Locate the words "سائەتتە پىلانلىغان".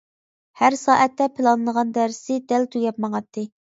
0.83-1.91